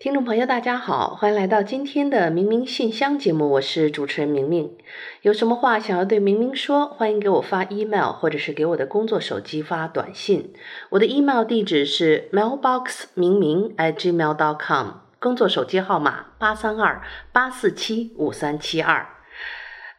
[0.00, 4.74] 听众朋友，大家好，欢迎来到今天的明明信箱节目，我是主持人明明。
[5.20, 10.54] 有什么话想要对明明说，欢迎给我发 email，或者是给我的工作手机发短信。
[10.88, 19.06] 我的 email 地址是 mailbox 明明 at gmail dot com，工作手机号码八三二八四七五三七二。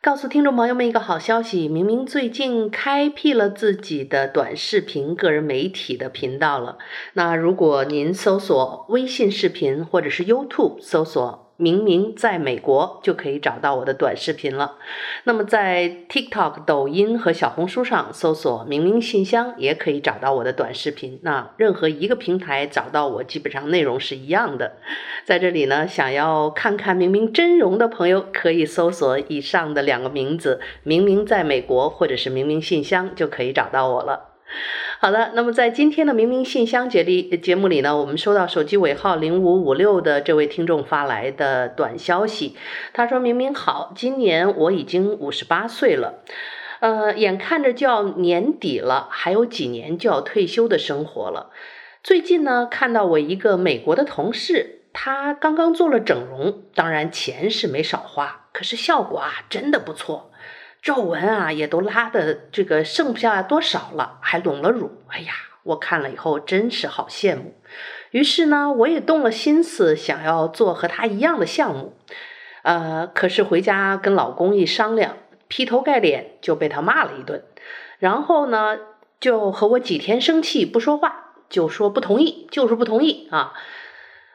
[0.03, 6.79] 告诉听众朋友们一个好消息，明明最近开辟了自己的短视频个人媒体的频道了。
[7.13, 11.50] 那如果您搜索微信视频或者是 YouTube 搜索。
[11.61, 14.77] 明明在美国就可以找到我的短视频了。
[15.25, 21.19] 那么在 TikTok、抖音和小红书上搜索“明明信箱”也可以找到我的短视频。
[21.21, 24.77] 那任何一个平台找到我，基本上内容是一样的。
[25.23, 34.30] 在这里呢，想要看看明明真容的朋友，可以搜索以上的两个名字“明明在美国”或者是“明明信箱”，就可以找到我了。
[34.99, 42.55] 好的，那么在今天的明明信箱节里节目里呢，我们收到手机尾号零五五六的这位听众发来的短消息，
[42.93, 46.23] 他说：“明明好，今年我已经五十八岁了，
[46.81, 51.49] 呃，眼看着就要年底了，还有几年就要退休的生活了。
[52.03, 60.30] 最近呢，看到我一个美国的同事，他刚刚做了整容，当然钱是没少花，可是效果啊，真的不错。”
[60.81, 64.91] 皱纹啊，也都拉的这个剩不下多少了，还隆了乳。
[65.09, 65.33] 哎呀，
[65.63, 67.53] 我看了以后真是好羡慕。
[68.09, 71.93] 于是呢，我也动了心思，想要做和他一样的项目。
[72.63, 77.43] 呃，可是回家跟老公一商量，劈头盖脸就被他骂了一顿。
[77.99, 78.77] 然后呢，
[79.19, 83.53] 就和我几天生气不说话，就说不同意，就是不同意啊。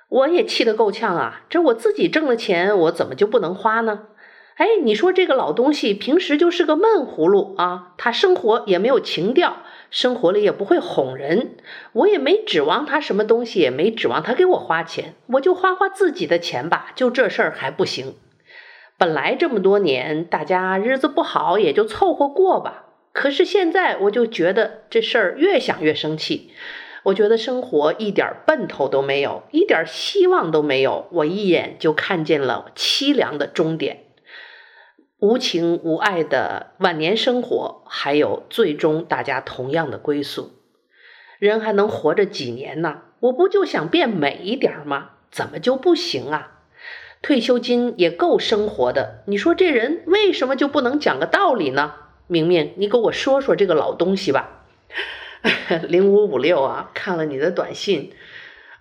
[0.09, 1.43] 我也气得够呛啊！
[1.51, 4.05] 这我自己挣的钱，我怎么就不能花呢？
[4.57, 9.59] 哎，你说这个老东西平时就是个闷葫芦啊，他生活也没有情调，
[9.91, 11.57] 生活里也不会哄人，
[11.93, 18.15] 我也没指望他什么东西，也没指望他给我花钱，我就花花自己的钱吧，就这事儿还不行。
[18.97, 22.85] 本来这么多年大家日子不好，也就凑合过吧。
[23.13, 26.51] 可是现在我就觉得这事儿越想越生气，
[27.03, 34.05] 我觉得生活一点奔头都没有，一点希望都没有，我一眼就看见了凄凉的终点。
[35.19, 40.53] 无情无爱的晚年生活，还有最终大家同样的归宿，
[41.39, 43.01] 人还能活着几年呢？
[43.21, 45.13] 我不就想变美一点吗？
[45.31, 46.61] 怎么就不行啊？
[47.23, 51.95] 退休金也够生活的，你说这人为什么就不能讲个道理呢？
[52.27, 54.67] 明明，你给我说说这个老东西吧。
[55.89, 58.13] 零五五六啊，看了你的短信，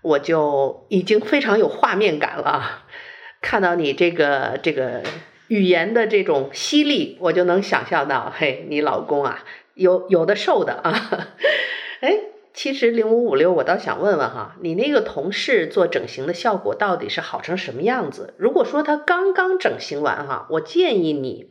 [0.02, 2.84] 我就已经非常有画面感了。
[3.40, 5.02] 看到你这个这个。
[5.56, 11.30] 语言的这种犀利，我就能想象到，嘿，你老公啊，有有的受的啊。
[12.02, 12.20] 哎，
[12.54, 18.34] 其实零五五六，我倒想问问哈，你那个同事做整形的效果到底是好成什么样子？
[18.38, 21.48] 如果说他刚刚整形完哈，我建议你，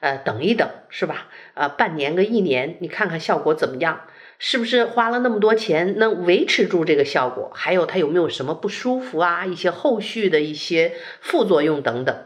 [0.00, 1.28] 呃，等一等，是吧？
[1.54, 4.00] 呃，半年个一年，你看看效果怎么样？
[4.40, 7.52] 是不是花了那么多钱能维持住这个效果？
[7.54, 9.46] 还有他有没有什么不舒服啊？
[9.46, 12.16] 一些后续的一些副作用等等。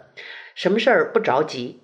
[0.59, 1.79] 什么事儿不着急？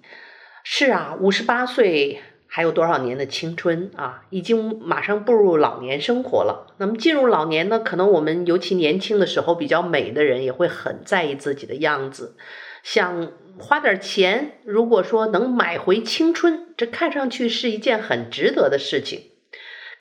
[0.65, 4.25] 是啊，五十八岁还有多少年的青春啊？
[4.31, 6.75] 已经马上步入老年生活了。
[6.78, 7.78] 那么进入老年呢？
[7.78, 12.34] 可能我们尤其年轻的时候比较美的人也会很在意自己的样子，
[12.83, 19.34] 想花点钱，如果说能买回青春，这看上去是一件很值得的事情。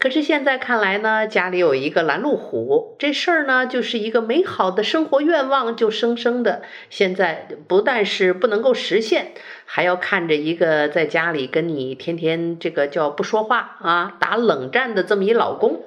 [0.04, 9.32] 可是现在看来呢，家里有一个拦路虎，这事儿呢就是一个美好的生活愿望，就生生的现在不但是不能够实现，
[9.64, 15.82] 还要看着一个在家里跟你天天这个叫不说话啊，打冷战的这么一老公。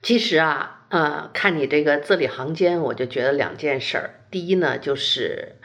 [0.00, 4.20] 其实啊，呃，看你这个字里行间，我就觉得两件事儿。
[4.30, 5.56] 第一呢，就是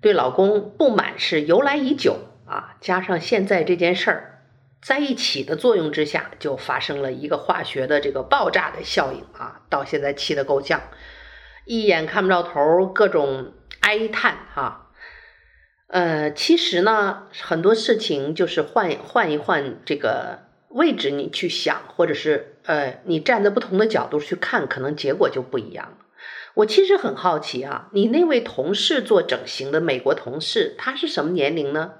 [0.00, 2.16] 对老公不满是由来已久
[2.46, 4.34] 啊，加上现在这件事儿。
[4.80, 9.62] 在一起的作用之下，就发生了一个化学的这个爆炸的效应啊！
[9.68, 10.80] 到现在气得够呛，
[11.64, 14.90] 一眼看不着头，各种哀叹哈。
[15.88, 26.06] 呃，其实呢，很多事情就是换换一换这个位置，你去想，或者是呃，你站在不同的角度去看，可能结果就不一样了。
[26.54, 31.94] 我其实很好奇啊，你那位同事做整形的美国同事，他是什么年龄呢？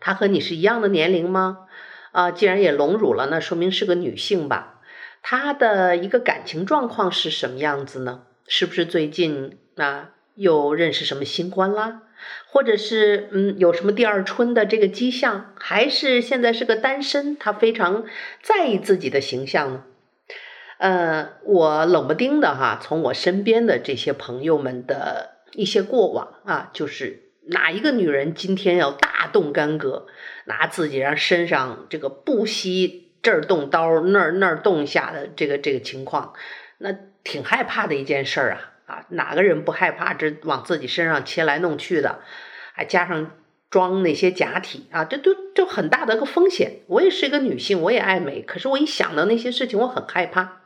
[0.00, 1.66] 他和你是一样的年龄吗？
[2.14, 4.80] 啊，既然也隆乳了，那说明是个女性吧？
[5.20, 8.22] 她的一个感情状况是什么样子呢？
[8.46, 12.02] 是不是最近啊又认识什么新欢啦？
[12.46, 15.52] 或者是嗯有什么第二春的这个迹象？
[15.58, 17.36] 还是现在是个单身？
[17.36, 18.04] 她非常
[18.40, 19.82] 在意自己的形象呢？
[20.78, 30.06] 呃，我冷不丁的哈，从我身边的这些朋友们的一些过往啊，就是哪一个女人今天要大动干戈，
[30.46, 36.34] 拿自己让身上这个不惜这儿动刀那儿那儿动下的这个这个情况，
[36.78, 42.20] 那挺害怕的一件事儿啊啊，哪个人不害怕这往自己身上切来弄去的，
[42.72, 43.30] 还加上
[43.70, 46.80] 装那些假体啊，这都就很大的个风险。
[46.86, 50.62] 我也是一个女性，我也爱美，可是我一想到那些事情，我很害怕。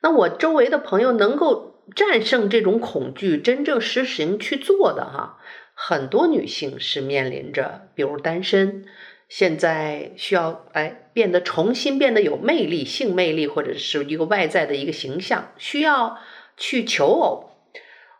[0.00, 5.38] 那我周围的朋友能够战胜这种恐惧，真正实行去做的哈，
[5.74, 8.86] 很多女性是面临着，比如单身，
[9.28, 16.18] 现在需要哎变得重新变得有魅力、性魅力，或者是一个外在的一个形象，需要
[16.56, 17.50] 去求偶。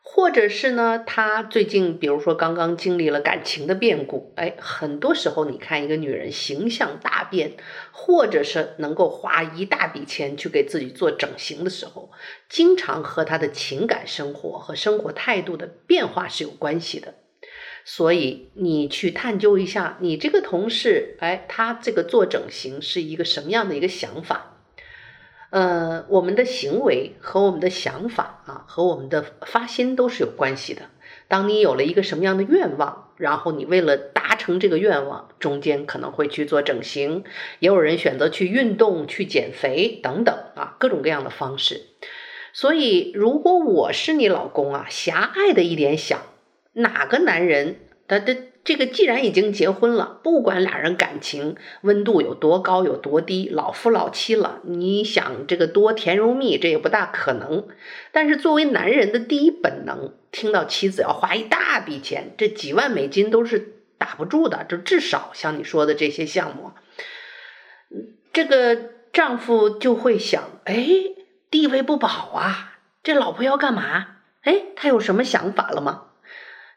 [0.06, 7.52] 或者是呢，她最近比如说刚刚经历了感情的变故，哎，很多时候你看一个女人形象大变，
[7.90, 12.12] 或者是能够花一大笔钱去给自己做整形的时候，
[12.48, 17.14] 经常和她的情感生活和生活态度的变化是有关系的。
[17.84, 24.56] 所以你去探究一下，你这个同事，哎，他这个做整形是一个什么样的一个想法？
[25.50, 30.90] 呃，我们的行为和我们的想法啊，和我们的发心都是有关系的。
[31.28, 37.22] 当你有了一个什么样的愿望，然后你为了达成这个愿望，中间可能会去做整形，
[37.60, 41.82] 也有人选择去运动、去减肥等等啊，各种各样的方式。
[42.52, 46.20] 所以，如果我是你老公啊，狭隘的一点想，
[46.74, 47.76] 哪个男人
[48.06, 48.36] 他的？
[48.64, 57.68] 这个既然已经结婚了，不管俩人感情温度有多高有多低，老夫老妻了，你想这个多甜如蜜，这也不大可能。
[58.10, 66.72] 但是作为男人的第一本能，听到妻子要花一大笔钱，这几万美金都是打不住的，就至少像你说的这些项目，
[68.32, 68.78] 这个
[69.12, 70.88] 丈夫就会想，哎，
[71.50, 74.06] 地位不保啊，这老婆要干嘛？
[74.40, 76.04] 哎，他有什么想法了吗？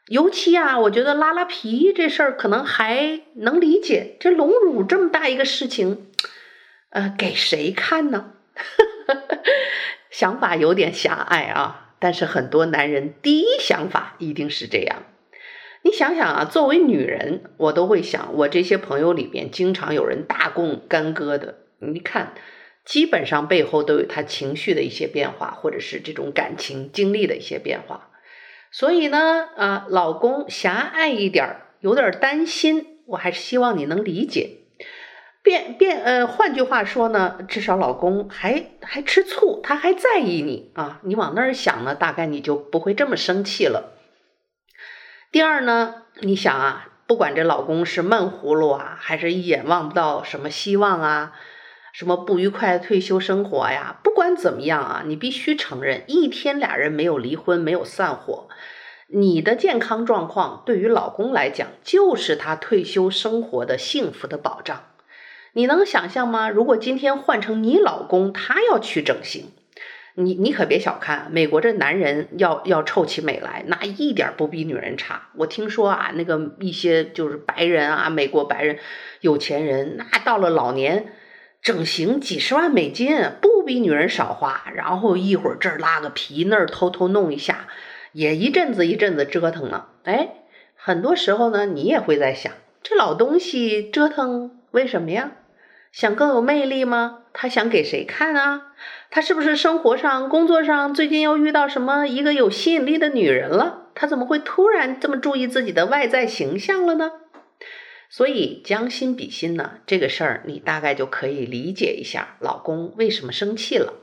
[0.07, 6.07] 尤其啊，我觉得拉拉皮这事儿可能还能理解，这隆乳这么大一个事情，
[6.91, 8.33] 呃，给谁看呢？
[10.09, 15.03] 想法有点狭隘啊，但是很多男人第一想法一定是这样。
[15.83, 22.33] 你想想啊，作为女人，我都会想，我这些朋友里边经常有人大动干戈的，你看，
[22.85, 28.09] 基本上背后都有他情绪的一些变化，或者是这种感情经历的一些变化。
[28.71, 34.57] 所以呢，啊，老公狭隘一点，有点担心，我还是希望你能理解。
[35.41, 40.99] 变变，呃，换句话说呢，至少老公还还吃醋，他还在意你啊。
[41.03, 43.93] 你往那儿想呢，大概你就不会这么生气了。
[45.31, 51.31] 第二呢，你想啊，不管这老公是闷葫芦啊，还是一眼望不到什么希望啊。
[51.97, 53.99] 什么不愉快的退休生活呀？
[54.03, 58.49] 不管怎么样啊，你必须承认，一天俩人没有离婚，没有散伙，
[59.07, 64.83] 你的健康状况对于老公来讲，就是他退休生活的幸福的保障。
[65.53, 66.51] 你能想象吗？
[66.51, 69.51] 如果今天换成你老公，他要去整形，
[70.13, 75.29] 你你可别小看美国这男人要要臭起美来，那一点不比女人差。
[75.35, 78.77] 我听说啊，那个一些就是白人啊，美国白人
[79.21, 81.13] 有钱人，那到了老年。
[81.67, 84.71] 整形几十万美金，不比女人少花。
[84.73, 87.67] 然后一会儿这儿拉个皮，那儿偷偷弄一下，
[88.13, 89.87] 也一阵子一阵子折腾呢。
[90.05, 90.29] 哎，
[90.77, 95.31] 很多时候呢，你也会在想，这老东西折腾为什么呀？
[95.91, 97.23] 想更有魅力吗？
[97.33, 98.67] 他想给谁看啊？
[99.11, 103.87] 他是不是生活上、工作上最近又遇到什么一个有吸引力的女人了？
[103.93, 107.11] 他怎么会突然这么注意自己的外在形象了呢？
[108.09, 113.93] 所以将心比心呢，这个事儿你大概就可以理解一下，老公为什么生气了。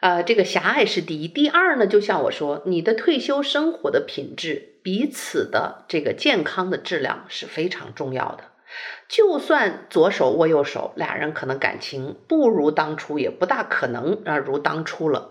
[0.00, 8.44] 呃，这个狭隘是第一，第二呢，就像我说，你的退休生活的品质，彼此的这个健康的质量是非常重要的。
[9.08, 15.30] 就算左手握右手，俩人可能感情不如当初，也不大可能啊如当初了。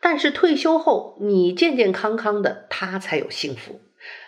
[0.00, 3.80] 但是退休后，你健健康康的，他才有幸福。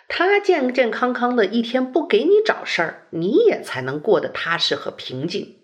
[0.07, 5.57] 他健健康康的一天不给你找事儿，你也才能过得踏实和平静。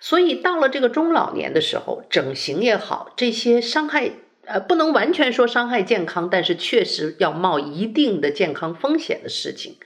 [0.00, 4.12] 所以到了这个中老年的时候，整形也好，这些伤害
[4.44, 9.76] 呃不能完全说伤害健康，但是确实要冒一定的健康风险的事情。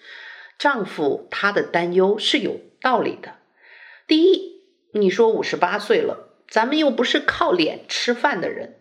[0.59, 3.37] 丈夫他的担忧是有道理的。
[4.07, 4.61] 第一，
[4.93, 8.77] 你说五十八岁了，咱们又不是靠脸吃饭的人。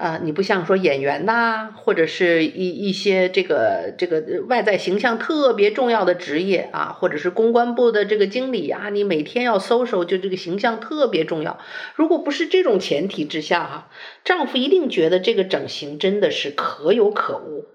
[0.00, 11.58] 啊、你不像说演员呐、或者是一一些这个这个外在形象特别重要的职业啊，或者是公关部的这个经理啊，你每天要 social，就这个形象特别重要。
[11.94, 13.90] 如果不是这种前提之下哈，
[14.24, 17.66] 丈夫一定觉得这个整形真的是可有可无。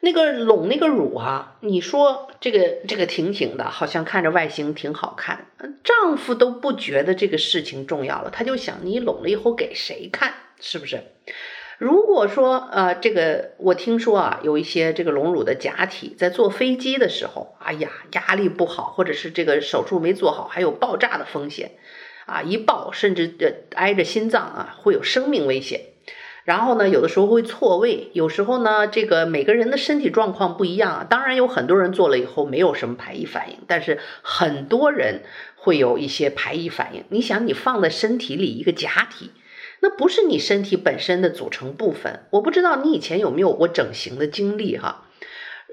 [0.00, 5.46] 那个隆那个乳啊，你说这个这个挺挺的，好像看着外形挺好看，
[5.82, 11.02] 丈夫都不觉得这个事情重要了，他就想你隆了以后给谁看，是不是？
[11.78, 21.72] 如果说呃，这个我听说啊，有一些这个隆乳的假体在坐飞机的时候，哎呀，压力不好，或者是这个手术没做好，还有爆炸的风险
[22.24, 25.82] 啊，一爆甚至呃挨着心脏啊，会有生命危险。
[26.44, 35.24] 然后呢，有的时候会错位，有时候呢，这个每个人的身体状况不一样啊，当然有很多人做了以后没有什么排异反应，但是很多人
[35.56, 37.04] 会有一些排异反应。
[37.10, 39.32] 你想，你放在身体里一个假体。
[39.86, 42.26] 那不是你身体本身的组成部分。
[42.30, 45.04] 我不知道你以前有没有过整形的经历哈？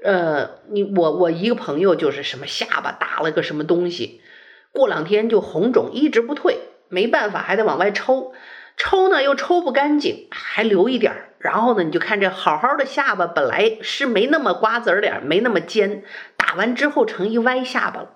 [0.04, 4.20] 呃，你我我一个朋友就是什么下巴打了个什么东西，
[4.70, 8.32] 过两天就红肿一直不退，没办法还得往外抽，
[8.76, 11.30] 抽呢又抽不干净，还留一点儿。
[11.38, 16.04] 然后呢，你就看这好好的下巴本来是没那么瓜子脸，没那么尖，
[16.36, 18.10] 打完之后成一歪下巴了。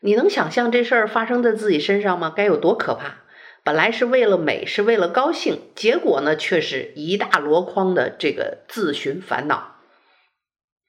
[0.00, 2.32] 你能想象这事儿发生在自己身上吗？
[2.34, 3.21] 该有多可怕！
[3.64, 9.76] 本来是为了美，是为了高兴，结果呢，却是一大箩筐的这个自寻烦恼。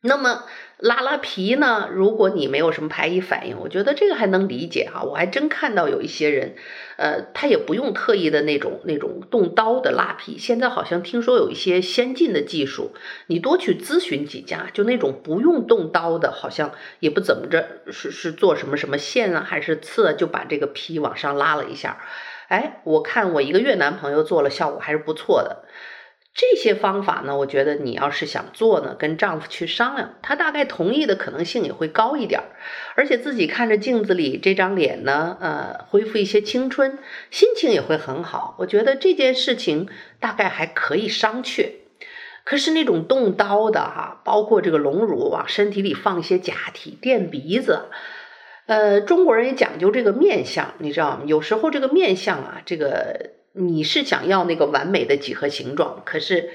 [0.06, 0.44] 那么
[0.80, 1.88] 拉拉皮呢？
[1.90, 5.04] 如果你没有什么排异反应，我觉得这个还能理解哈。
[5.04, 6.56] 我还真看到有一些人，
[6.98, 10.38] 呃，他也不用特意的那种那种动刀的拉皮。
[10.38, 12.94] 现在好像听说有一些先进的技术，
[13.28, 22.02] 你多去咨询几家，就那种不用动刀的，好像也不怎么着，是是做什么什么线啊，还是刺啊，就把这个皮往上拉了一下。
[22.54, 25.64] 哎，我看我一个越南朋友做了，效果还是不错的。
[26.36, 32.42] 这些方法呢，我觉得你要是想做呢，跟丈夫去商量，他大概同意的可能性也会高一点。
[32.94, 37.00] 而且自己看着镜子里这张脸呢，呃，恢复一些青春，
[37.32, 38.56] 心情也会很好。
[38.60, 41.72] 我觉得这件事情大概还可以商榷。
[42.44, 47.86] 可是那种动刀的哈，包括这个隆乳往身体里放一些假体、垫鼻子。
[48.66, 51.24] 呃，中国人也讲究这个面相，你知道吗？
[51.26, 56.50] 有时候这个面相啊，这个你是想要那个完美的几何形状，可是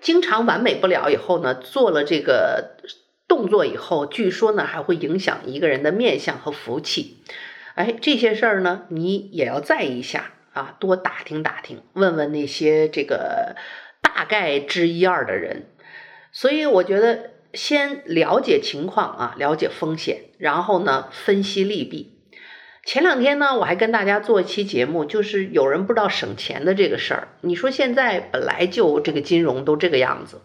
[0.00, 2.76] 经常完美不了以后呢，做了这个
[3.26, 7.18] 动作以后，据说呢还会影响一个人的面相和福气。
[7.74, 13.56] 哎，这些事儿呢，你也要在意一下啊，多打听打听，问问那些这个
[14.00, 15.66] 大概知一二的人。
[16.30, 17.30] 所以我觉得。
[17.58, 22.14] 先了解情况啊，了解风险，然后呢，分析利弊。
[22.84, 27.28] 前两天呢，我还跟大家做一期节目，就是有人不知道省钱的这个事儿。
[27.40, 30.42] 你说现在本来就这个金融都这个样子，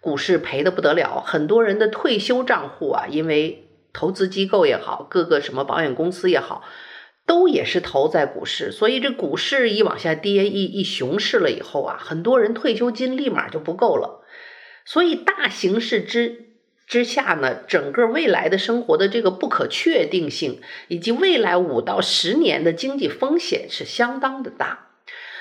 [0.00, 6.64] 股市赔得不得了，很多人的退休账户啊，因为投资机构也好，各个什么保险公司也好，
[7.26, 14.24] 都也是投在股市，所以这股市一往下跌，一一熊市了以后啊，很多人退休金立马就不够了。
[14.86, 16.53] 所以大形势之
[16.86, 24.88] 之下呢，整个未来的生活的这个不可确定性，以及未来五到十年的经济风险是相当的大。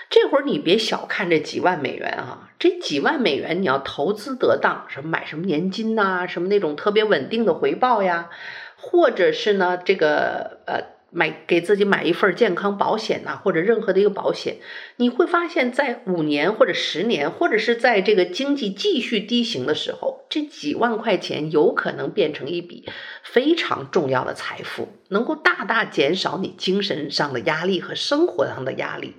[0.09, 8.29] 这会儿你别小看这几万美元啊，这几万美元你要投资得当，什么买什么年金呐，什么那种特别稳定的回报呀，
[8.77, 10.93] 或者是呢这个呃。
[11.15, 14.55] 买给自己买一份健康保险呐、或者任何的一个保险，
[14.95, 22.89] 你会发现在五年或者十年，或者是在这个经济继续低行的时候，这几万块钱有可能变成一笔
[23.21, 29.13] 非常重要的财富，能够大大减少你精神上的压力和生活上的压力。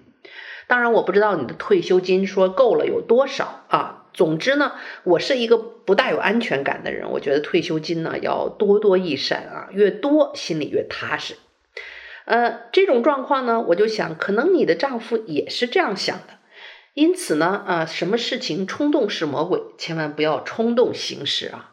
[0.67, 4.07] 当然，我不知道你的退休金说够了有多少啊。
[4.13, 4.73] 总之呢，
[5.05, 11.37] 我是一个不大有安全感的人，我觉得退休金呢要多多益善啊，越多心里越踏实。
[12.25, 16.39] 呃，这种状况呢，我就想，可能你的丈夫也是这样想的。
[16.95, 21.73] 因此呢，啊、什么事情冲动是魔鬼，千万不要冲动行事啊！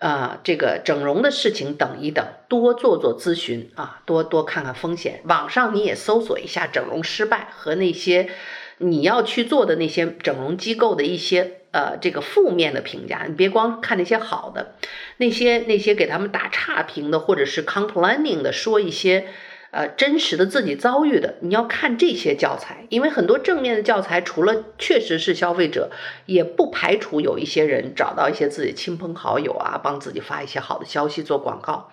[0.00, 5.20] 啊、这个整容的事情等一等，多做做咨询啊，多多看看风险。
[5.24, 8.30] 网上你也搜索一下整容失败和那些
[8.78, 14.74] 你要去做的那些整容机构的一些呃这个负面的评价，你别光看那些好的，
[15.18, 19.28] 那些那些给他们打差评的，或者是 complaining 的，说一些。
[19.70, 25.90] 呃，真实的自己遭遇的，你要看这些教材，因为很多正面的教材，除了确实是消费者，
[26.24, 31.90] 也不排除有一些人找到一些自己亲朋好友啊，帮自己发一些好的消息做广告。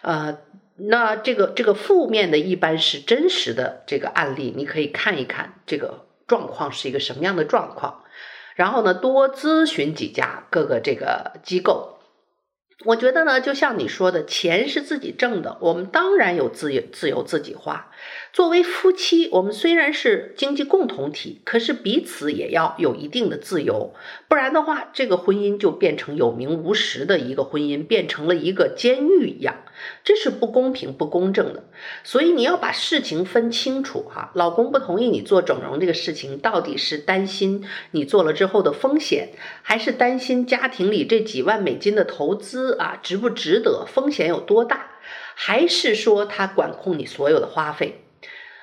[0.00, 0.38] 呃，
[0.76, 8.02] 那这个这个负面的，一般是真实的这个案例，你可以看一看这个状况是一个什么样的状况，
[8.54, 11.99] 然后呢，多咨询几家各个这个机构。
[12.84, 17.90] 我觉得呢，就像你说的，钱是自己挣的，我们当然有自由，自由自己花。
[18.32, 23.92] 作为夫妻，我们虽然是经济共同体，可是彼此也要有一定的自由，
[24.28, 29.56] 不然的话，这个婚姻就变成有名无实的一个婚姻，变成了一个监狱一样，
[30.04, 31.64] 这是不公平、不公正的。
[32.04, 34.30] 所以你要把事情分清楚哈。
[34.34, 39.30] 老公不同意你做整容这个事情，到底是担心你做了之后的风险，
[39.62, 43.84] 还是担心家庭里这几万美金的投资啊，值不值得？
[43.84, 44.86] 风险有多大？
[45.34, 48.04] 还是说他管控你所有的花费？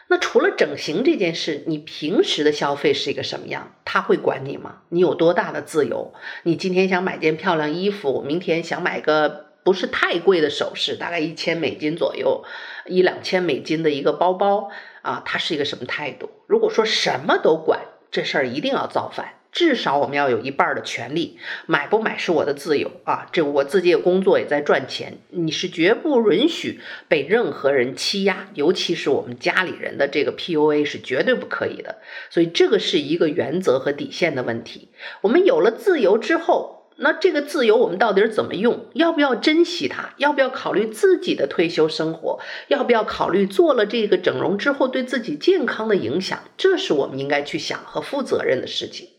[0.09, 3.75] 那除了整形这件事，你平时的消费是一个什么样？
[3.83, 4.83] 他会管你吗？
[4.89, 6.13] 你有多大的自由？
[6.43, 12.45] 你今天想买件漂亮衣服，明天想买个不是太贵的首饰，大概一千美金左右，
[12.85, 14.69] 一两千美金的一个包包
[15.01, 16.29] 啊，他是一个什么态度？
[16.47, 19.33] 如果说什么都管，这事儿一定要造反。
[19.57, 23.27] 至少我们要有一半的权利，买不买是我的自由啊！
[23.31, 31.95] 这我自己也工作也在赚钱，你是绝不允许被任何人欺压，尤其是我们家里人的这个 PUA 是绝对不可以的。
[32.29, 34.89] 所以这个是一个原则和底线的问题。
[35.21, 38.85] 我们有了自由之后，那这个自由我们到底是怎么用？
[38.93, 40.13] 要不要珍惜它？
[40.17, 42.39] 要不要考虑自己的退休生活？
[42.67, 46.43] 要不要考虑做了这个整容之后对自己健康的影响？
[46.55, 49.09] 这是我们应该去想和负责任的事情。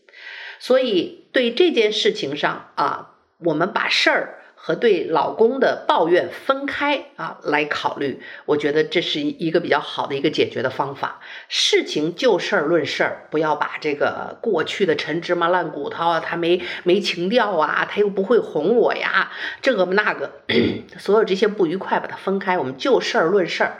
[0.59, 11.21] 所以，对这件事情上啊，我们把事儿和对老公的抱怨分开啊来考虑，我觉得这是一个比较好的一个解决的方法。
[11.47, 20.41] 事情就事儿论事儿，不要把这个过去的陈芝麻烂骨头啊，他没没情调啊，他又不会哄我呀，这个那个，
[20.99, 23.77] 所有这些不愉快把它分开，我们就事儿论事儿。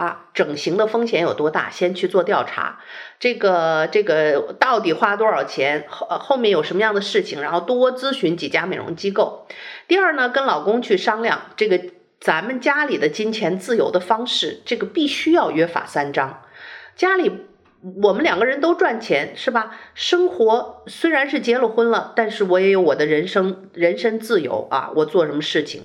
[0.00, 1.68] 啊，整形的风险有多大？
[1.68, 2.80] 先去做调查，
[3.18, 5.84] 这个这个到底花多少钱？
[5.90, 7.42] 后后面有什么样的事情？
[7.42, 9.46] 然后多咨询几家美容机构。
[9.86, 11.78] 第二呢，跟老公去商量这个
[12.18, 16.44] 咱们家里的金钱自由的方式，这个必须要约法三章。
[16.96, 17.30] 家里
[18.02, 19.76] 我们两个人都赚钱，是吧？
[19.92, 25.82] 生活虽然是结了婚了，但是我也有我的人生人身自由啊，我做什么事情。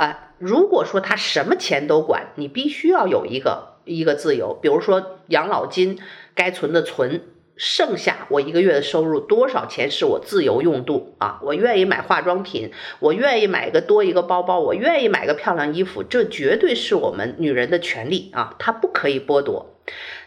[0.00, 4.54] 啊，如果说他什么钱都管，你必须要有一个一个自由。
[4.54, 5.98] 比如说养老金
[6.34, 7.20] 该存的存，
[7.54, 11.38] 剩下我一个月的收入多少钱是我自由用度啊？
[11.42, 19.66] 我愿意买化妆品，我愿意买个多一个包包，我愿意买个漂亮衣服，这绝对是我们女人的权利啊，他不可以剥夺。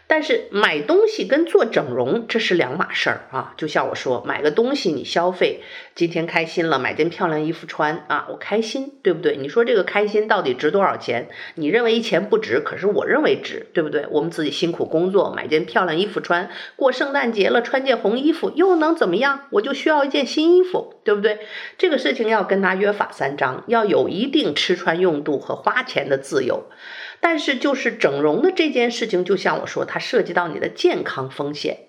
[0.06, 3.54] 但是买东西跟做整容这是两码事儿啊！
[3.56, 5.62] 就像我说，买个东西你消费，
[5.94, 9.36] 今天开心了，买件漂亮衣服穿啊，我开心，对不对？
[9.36, 11.28] 你说这个开心到底值多少钱？
[11.54, 14.06] 你认为一钱不值，可是我认为值，对不对？
[14.10, 19.46] 我们自己辛苦工作，买件漂亮衣服穿，过圣诞节了穿件红衣服又能怎么样？
[19.50, 21.38] 我就需要一件新衣服，对不对？
[21.78, 26.66] 这个事情要跟他约法三章，要有一定吃穿用度和花钱的自由。
[27.26, 31.86] 但是，就是整容的这件事情，就像我说，它涉及到你的健康风险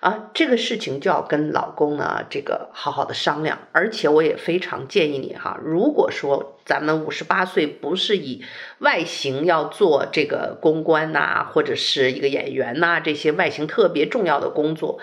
[0.00, 3.60] 啊，这个事情就要跟老公呢，这个好好的商量。
[3.72, 8.44] 而且，我也非常建议你哈，如果说咱们五十八岁不是以
[8.80, 14.98] 外形要做这个公关呐，或者是一个演员呐，这些外形特别重要的工作，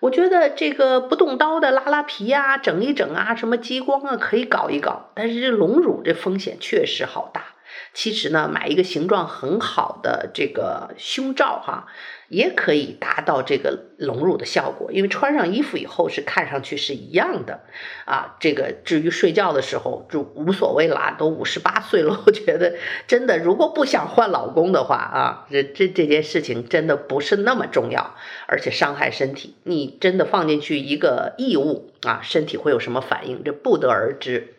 [0.00, 5.10] 我觉得这个不动刀的拉拉皮啊，整一整啊，什么激光啊，可以搞一搞。
[5.14, 7.55] 但是这隆乳这风险确实好大。
[7.96, 11.86] 其实呢，买一个形状很好的这个胸罩哈，
[12.28, 14.92] 也可以达到这个隆乳的效果。
[14.92, 17.60] 因为穿上衣服以后是看上去是一样的
[18.04, 18.36] 啊。
[18.38, 22.74] 这个至于睡觉的时候就无所谓啦，都五十八岁了，我觉得
[23.06, 28.14] 真的，如果不想换老公的话啊，这这这件事情真的不是那么重要，
[28.46, 29.54] 而且伤害身体。
[29.62, 33.42] 你真的放进去一个异物啊，身体会有什么反应？
[33.42, 34.56] 这不得而知。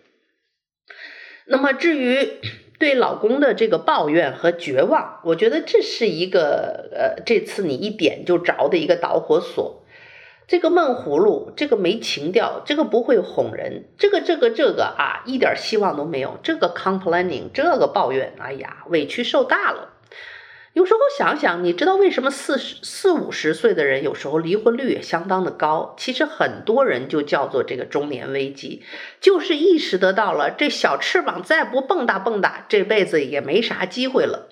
[1.45, 2.39] 那么至于。
[2.79, 9.83] 对老公的这个抱怨和绝望，我觉得这是一个呃，这次你一点就着的一个导火索。
[10.47, 16.37] 这个闷葫芦，这个没情调，这个不会哄人，这个这个这个啊，一点希望都没有。
[16.41, 19.89] 这个 complaining，这个抱怨，哎呀，委屈受大了。
[20.77, 25.95] 有时候想想，你知道为什么四十四五十岁的人有时候离婚率也相当的高？
[25.97, 28.83] 其实很多人就叫做这个中年危机，
[29.19, 34.49] 就是意识得到了这小翅膀再不蹦跶蹦跶，这辈子也没啥机会了。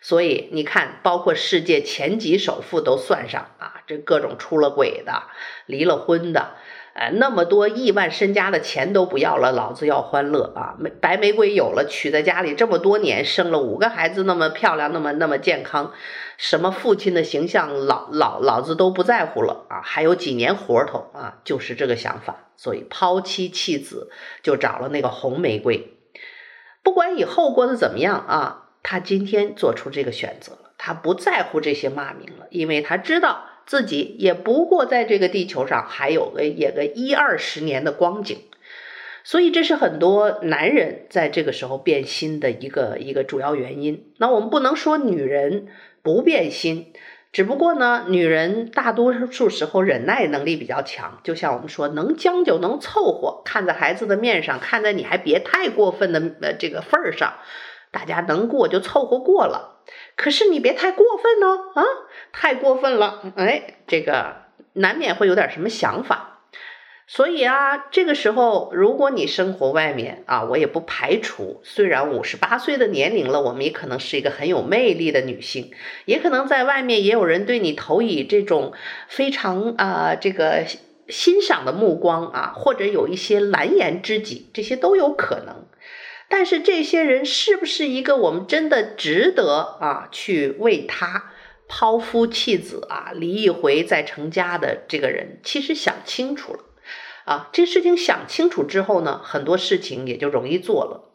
[0.00, 5.24] 所以你看，包括世界前几首富都算上啊，这各种出了轨的、
[5.66, 6.54] 离了婚的。
[6.96, 10.76] 哎，那么多亿万身家的钱都不要了，老子要欢乐啊！
[10.78, 15.92] 玫白玫瑰有了，娶在家里这么多年，生了五个孩子，那么漂亮，那么那么健康，
[16.38, 19.82] 什么父亲的形象，老老老子都不在乎了啊！
[19.84, 24.10] 还有几年活头啊，就是这个想法，所以抛妻弃子，
[24.42, 25.98] 就找了那个红玫瑰。
[26.82, 33.45] 不管以后过得怎么样啊，他今天做出这个选择了，他不在乎这些骂名了，因为他知道。
[33.66, 38.38] 自己也不过在这个地球上还有个也个一二十年的光景，
[39.24, 44.12] 所以这是很多男人在这个时候变心的一个一个主要原因。
[44.18, 45.66] 那我们不能说女人
[46.00, 46.92] 不变心，
[47.32, 57.34] 只不过呢，女人大多数时候忍耐能力比较强，就像我们说，能将就能凑合，看在孩子的面上，看在你还别太过分的呃这个份儿上，
[57.96, 59.80] 大家能过就凑合过了。
[60.16, 61.82] 可是你别太过分哦，啊，
[62.30, 64.36] 太过分了，哎，这个
[64.74, 66.40] 难免会有点什么想法。
[67.06, 75.70] 所以啊，这个时候如果你生活外面啊，我也不排除，虽然五十八岁的年龄了，我们也可能是一个很有魅力的女性，
[76.04, 78.74] 也可能在外面也有人对你投以这种
[79.08, 80.64] 非常啊这个
[81.08, 85.64] 欣赏的目光啊，或者有一些蓝颜知己，这些都有可能。
[86.28, 91.30] 但是这些人是不是一个我们真的值得啊去为他
[91.68, 95.38] 抛夫弃子啊离一回再成家的这个人？
[95.44, 96.60] 其实想清楚了
[97.24, 101.12] 啊，这事情想清楚之后呢，很多事情也就容易做了。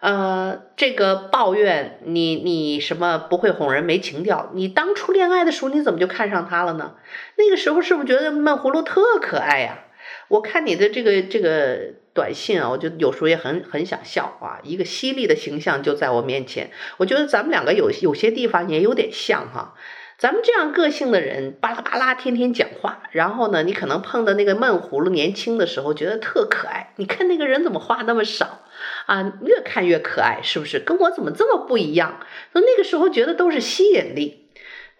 [0.00, 4.50] 呃，这个抱怨你你什么不会哄人没情调？
[4.54, 6.96] 你当初恋爱的时候你怎么就看上他了呢？
[7.36, 9.84] 那个时候是不是觉得闷葫芦特可爱呀？
[10.26, 11.99] 我看你的这个这个。
[12.12, 16.70] 短信啊，我就有时候也很很想笑啊，一个犀利的形象就在我面前。
[16.98, 19.74] 我觉得咱们两个有有些地方也有点像哈。
[20.18, 26.92] 咱们这样个性的人，巴拉巴拉天天讲话，然后呢，你可能碰到那个闷葫芦，年轻的时候觉得特可爱。
[26.96, 28.60] 你看那个人怎么话那么少
[29.06, 29.32] 啊？
[29.42, 30.78] 越看越可爱，是不是？
[30.78, 32.20] 跟我怎么这么不一样？
[32.52, 34.39] 那那个时候觉得都是吸引力。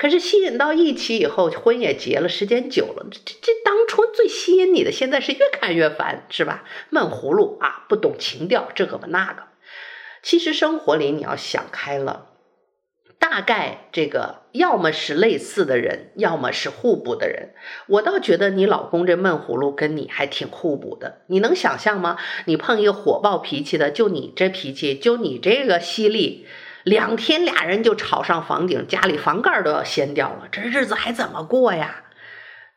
[0.00, 6.64] 可是吸引到一起以后，婚也结了，时间久了，这这当初最吸引你的，现在是越看越烦，是吧？
[6.88, 9.42] 闷葫芦啊，不懂情调，这个吧那个。
[10.22, 12.28] 其实生活里你要想开了，
[13.18, 17.50] 大概这个要么是类似的人，要么是互补的人。
[17.86, 21.20] 我倒觉得你老公这闷葫芦跟你还挺互补的。
[21.26, 22.16] 你能想象吗？
[22.46, 26.46] 你碰一个火爆脾气的，就你这脾气，就你这个犀利。
[26.84, 32.04] 两天俩人就吵上房顶，家里房盖都要掀掉了，这日子还怎么过呀？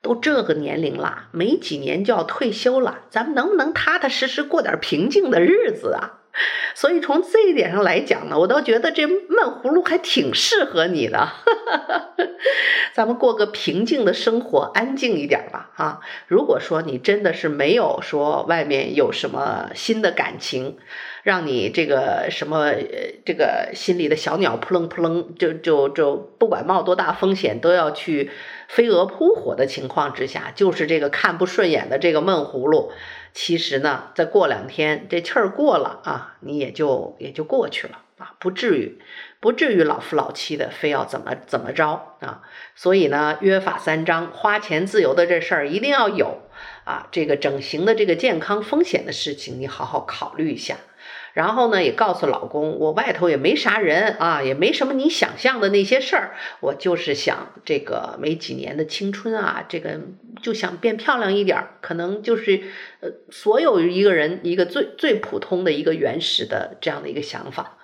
[0.01, 6.19] 都这个年龄了，没几年就要退休了，咱们能不能踏踏实实过点平静的日子啊？
[6.75, 9.21] 所以从这一点上来讲呢，我倒觉得这闷
[9.61, 11.29] 葫芦还挺适合你的，
[12.93, 15.99] 咱们过个平静的生活，安静一点吧啊！
[16.27, 20.77] 如果说你真的是没有说外面有什么新的感情。
[21.23, 22.83] 让你这个什么呃，
[23.25, 28.29] 这个心里的小鸟扑棱扑棱，就就就不管冒多大风险都要去
[28.67, 32.91] 飞蛾扑火的情况之下，就是这个看不顺眼的这个闷葫芦，
[33.33, 38.99] 其实呢，再过两天这气儿过了啊，你也就也就过去了啊，不至于
[39.39, 42.41] 不至于老夫老妻的非要怎么怎么着啊。
[42.75, 46.41] 所以呢，约法三章，花钱自由的这事儿一定要有
[46.83, 47.07] 啊。
[47.13, 50.75] 这个整形的这个健康风险的事情，你好好考虑一下。
[51.33, 59.99] 然后呢，也告诉老公，我外头也没啥人啊，也没什么你想象的那些事儿，我就是想这个没几年的青春啊，这个
[60.41, 62.61] 就想变漂亮一点，可能就是
[62.99, 67.77] 呃，所有一个人一个最最普通的一个原始的这样的一个想法。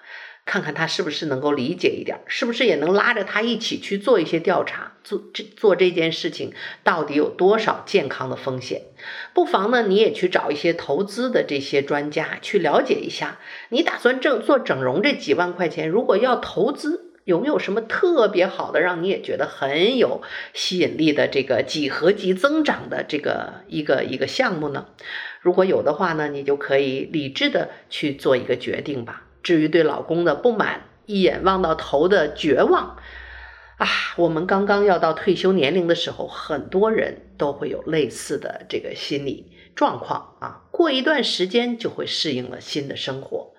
[0.49, 6.51] 看看他是不是能够理解一点，是不是也能拉着他一起去做一些调查，做这做这件事情
[6.83, 8.81] 到底有多少健康的风险？
[9.35, 13.37] 不妨呢，你也去找一些投资的这些专家去了解一下。
[13.69, 20.23] 你打算整做整容这几万块钱，如果要投资，有没有什么特别好的，让你也觉得很有
[20.55, 24.87] 吸引力的这个几何级增长的这个一个一个项目呢？
[25.41, 29.27] 如果有的话呢，你就可以理智的去做一个决定吧。
[29.43, 32.97] 至于对老公的不满，一眼望到头的绝望，
[33.77, 40.63] 啊，我们刚刚要到退休年龄的时候，很多人都会有类似的这个心理状况啊。
[40.71, 43.53] 过一段时间就会适应了新的生活。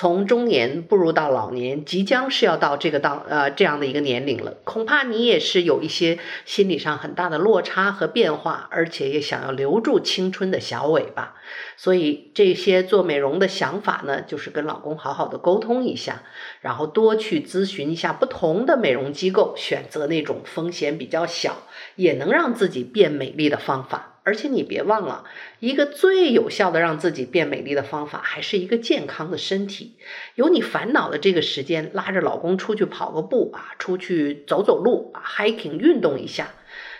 [0.00, 11.34] 从中年步入到老年，即将是要到这个到呃这样的一个年龄了，恐怕你也是有一些心理上很大的落差和变化，而且也想要留住青春的小尾巴。
[11.76, 16.22] 所以这些做美容的想法呢，就是跟老公好好的沟通一下，
[16.60, 21.62] 然后多去咨询一下不同的美容机构，选择那种风险比较小，
[21.96, 24.17] 也能让自己变美丽的方法。
[24.28, 25.24] 而且你别忘了，
[25.58, 29.96] 一个最有效的让自己变美丽的方法，还是一个健康的身体。
[30.34, 36.48] 有你烦恼的这个时间，拉着老公出去跑个步啊，出去走走路啊，hiking 运动一下，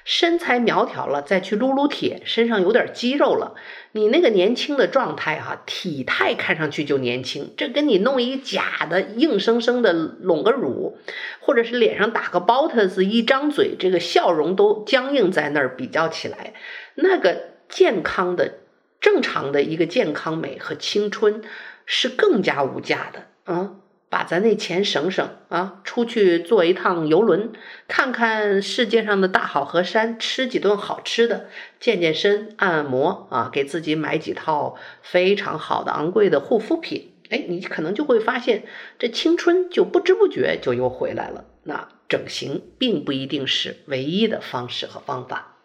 [0.07, 3.55] 身材苗条了，再去撸撸铁，身上有点肌肉了，
[3.93, 7.53] 你那个年轻的状态、啊，体态看上去就年轻。
[7.59, 10.97] 这跟你弄一假的，硬生生的隆个乳，
[11.41, 16.55] 或者是脸上打个 Botox，一张嘴，这个笑容都僵硬在那儿，比较起来。
[17.01, 18.55] 那个健康的、
[19.01, 21.43] 正常的一个健康美和青春
[21.87, 23.77] 是更加无价的啊！
[24.11, 27.53] 把咱那钱省省啊，出去坐一趟游轮，
[27.87, 37.13] 看看世界上的大好河山，吃几顿好吃的，健健身、按按摩啊，给自己买几套非常好的、昂贵的护肤品。
[37.31, 38.65] 哎，你可能就会发现，
[38.99, 41.45] 这青春就不知不觉就又回来了。
[41.63, 45.58] 那整形并不一定是唯一的方式和方法。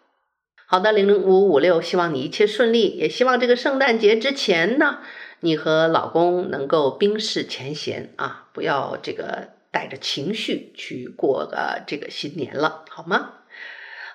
[0.66, 5.00] 好的，零零五五六，希望你一切顺利，也希望这个圣诞节之前呢，
[5.40, 13.43] 你和老公能够冰释前嫌啊，不要这个带着情绪去过个这个新年了，好吗？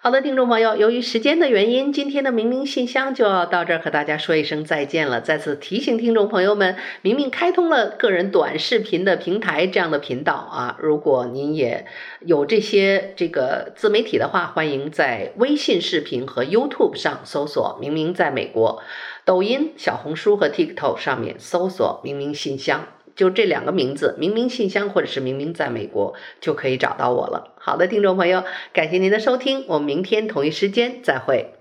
[0.10, 5.22] 好的，听众朋友，由于时间的原因，今天的明明信箱就要到这儿和大家说一声再见了。
[5.22, 11.86] 再次提醒听众朋友们，明明开通了个人短视频的平台这样的频道啊，如果您也
[12.22, 18.82] 有这些这个自媒体的话，欢迎在微信视频和 YouTube 上搜索“明明在美国”，
[19.24, 22.88] 抖音、小红书和 TikTok 上面搜索“明明信箱”。
[23.19, 27.53] 就这两个名字，明明信箱或者是明明在美国，就可以找到我了。
[27.58, 31.59] 好的，听众朋友，感谢您的收听，我们明天同一时间再会。